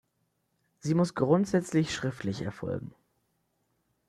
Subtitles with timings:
[0.79, 2.95] Sie muss grundsätzlich schriftlich erfolgen.